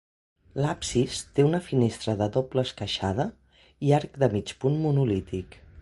[0.61, 3.29] L'absis té una finestra de doble esqueixada
[3.91, 5.61] i arc de mig punt monolític.